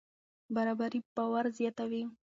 [0.55, 2.03] برابري باور زیاتوي.